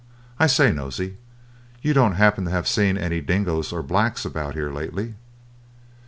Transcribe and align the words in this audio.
I 0.39 0.47
say, 0.47 0.71
Nosey, 0.73 1.17
you 1.83 1.93
don't 1.93 2.15
happen 2.15 2.45
to 2.45 2.49
have 2.49 2.67
seen 2.67 2.97
any 2.97 3.21
dingoes 3.21 3.71
or 3.71 3.83
blacks 3.83 4.25
about 4.25 4.55
here 4.55 4.71
lately?" 4.71 5.13